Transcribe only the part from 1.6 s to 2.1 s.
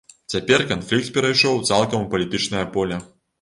цалкам у